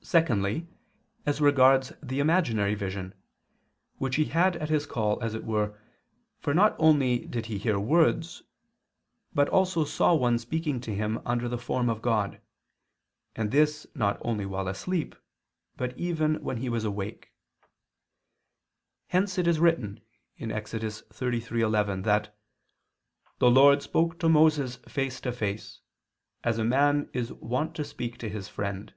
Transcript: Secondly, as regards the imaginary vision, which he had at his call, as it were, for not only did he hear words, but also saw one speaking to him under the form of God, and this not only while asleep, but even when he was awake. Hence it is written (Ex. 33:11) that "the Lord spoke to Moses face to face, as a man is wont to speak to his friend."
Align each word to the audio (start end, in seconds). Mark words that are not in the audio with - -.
Secondly, 0.00 0.68
as 1.26 1.40
regards 1.40 1.92
the 2.00 2.20
imaginary 2.20 2.74
vision, 2.76 3.12
which 3.96 4.14
he 4.14 4.26
had 4.26 4.56
at 4.56 4.68
his 4.70 4.86
call, 4.86 5.20
as 5.20 5.34
it 5.34 5.44
were, 5.44 5.76
for 6.38 6.54
not 6.54 6.76
only 6.78 7.26
did 7.26 7.46
he 7.46 7.58
hear 7.58 7.80
words, 7.80 8.44
but 9.34 9.48
also 9.48 9.84
saw 9.84 10.14
one 10.14 10.38
speaking 10.38 10.80
to 10.80 10.94
him 10.94 11.20
under 11.26 11.46
the 11.48 11.58
form 11.58 11.90
of 11.90 12.00
God, 12.00 12.40
and 13.34 13.50
this 13.50 13.88
not 13.94 14.18
only 14.22 14.46
while 14.46 14.68
asleep, 14.68 15.16
but 15.76 15.98
even 15.98 16.36
when 16.44 16.58
he 16.58 16.68
was 16.68 16.84
awake. 16.84 17.32
Hence 19.08 19.36
it 19.36 19.48
is 19.48 19.58
written 19.58 20.00
(Ex. 20.38 20.72
33:11) 20.72 22.04
that 22.04 22.34
"the 23.40 23.50
Lord 23.50 23.82
spoke 23.82 24.18
to 24.20 24.28
Moses 24.28 24.76
face 24.88 25.20
to 25.22 25.32
face, 25.32 25.80
as 26.44 26.56
a 26.56 26.64
man 26.64 27.10
is 27.12 27.32
wont 27.32 27.74
to 27.74 27.84
speak 27.84 28.16
to 28.18 28.28
his 28.28 28.48
friend." 28.48 28.94